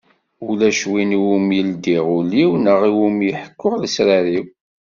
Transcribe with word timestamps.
Ulac 0.47 0.79
win 0.91 1.11
i 1.17 1.19
wumi 1.25 1.57
ldiɣ 1.69 2.05
ul-iw 2.17 2.51
neɣ 2.63 2.79
i 2.89 2.91
wumi 2.97 3.29
ḥekkuɣ 3.41 3.73
lesrar-iw. 3.77 4.45